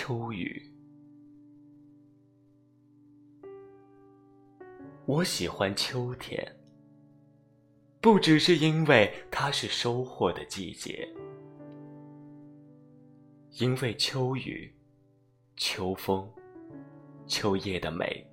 [0.00, 0.62] 秋雨，
[5.06, 6.56] 我喜欢秋天，
[8.00, 11.12] 不只是因为它是收获的季节，
[13.58, 14.72] 因为秋雨、
[15.56, 16.30] 秋风、
[17.26, 18.24] 秋叶的美，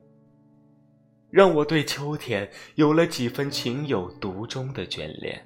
[1.31, 5.43] 让我对秋天有了几分情有独钟的眷恋。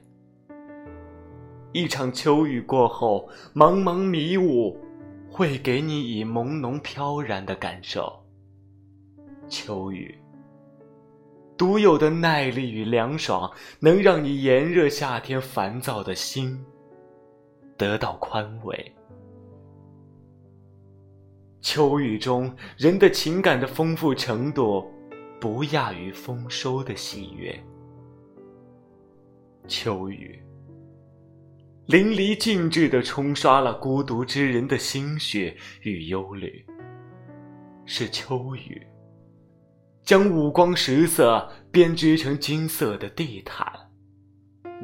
[1.71, 4.77] 一场秋雨过后，茫茫迷雾。
[5.31, 8.11] 会给你以朦胧飘然的感受。
[9.47, 10.17] 秋雨，
[11.57, 16.63] 独有的耐力与凉爽，能让你炎热夏天烦躁的心
[17.77, 18.95] 得到宽慰。
[21.61, 24.85] 秋雨中人的情感的丰富程度，
[25.39, 27.57] 不亚于丰收的喜悦。
[29.67, 30.41] 秋雨。
[31.89, 36.63] 淋漓尽致地冲刷了孤独之人的心血与忧虑，
[37.83, 38.79] 是秋雨，
[40.03, 43.65] 将五光十色编织成金色的地毯，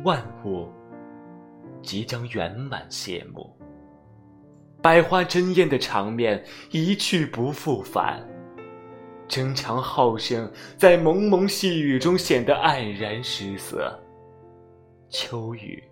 [0.03, 0.67] 万物
[1.84, 3.56] 即将圆满谢幕，
[4.81, 8.28] 百花争艳的场面一去不复返，
[9.28, 13.95] 争强好胜在蒙蒙细雨中显得黯然失色，
[15.08, 15.84] 秋雨。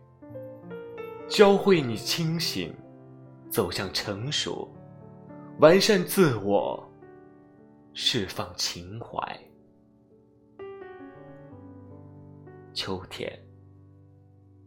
[1.33, 2.71] 教会你清醒，
[3.49, 4.71] 走向成熟，
[5.57, 6.87] 完善自我，
[7.91, 9.17] 释放情怀。
[12.71, 13.27] 秋天，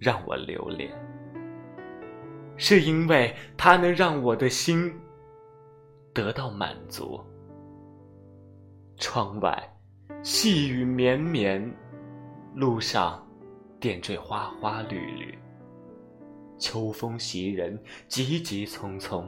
[0.01, 0.93] 让我留恋，
[2.57, 4.93] 是因为它能让我的心
[6.13, 7.25] 得到满足。
[8.97, 9.57] 窗外，
[10.21, 11.73] 细雨绵绵，
[12.57, 13.25] 路上，
[13.79, 15.39] 点缀花花绿绿。
[16.59, 19.25] 秋风袭人，急急匆匆，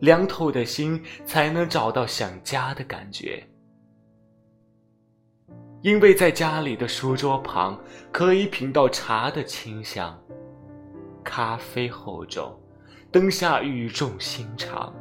[0.00, 3.42] 凉透的心才能找到想家的感觉。
[5.82, 7.78] 因为在家里的书桌旁，
[8.10, 10.18] 可以品到茶的清香，
[11.22, 12.58] 咖啡厚重，
[13.12, 14.92] 灯下语重心长，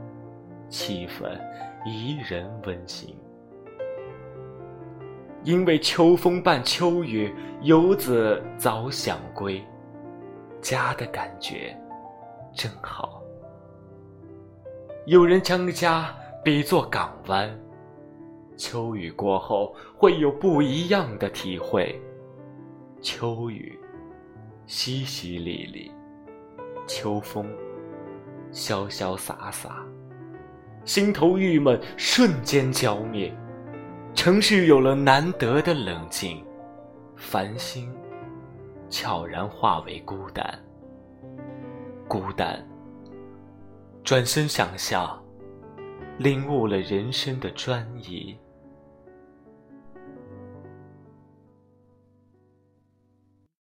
[0.70, 1.40] 气氛
[1.86, 3.16] 宜人温馨。
[5.44, 9.64] 因为秋风伴秋雨，游子早想归。
[10.68, 11.74] 家的感觉
[12.54, 13.24] 真好。
[15.06, 16.14] 有人将家
[16.44, 17.58] 比作港湾，
[18.58, 21.98] 秋雨过后会有不一样的体会。
[23.02, 23.80] 秋雨
[24.68, 25.90] 淅淅沥沥，
[26.86, 27.50] 秋风
[28.52, 29.86] 潇潇洒洒，
[30.84, 33.34] 心头郁闷瞬间浇灭，
[34.14, 36.44] 城市有了难得的冷静，
[37.16, 37.90] 繁星。
[38.90, 40.60] 悄然化为孤单，
[42.08, 42.66] 孤单。
[44.04, 45.22] 转身想象，
[46.18, 48.38] 领悟了人生的专一。